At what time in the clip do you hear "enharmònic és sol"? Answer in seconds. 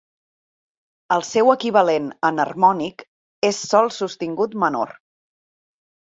2.29-3.91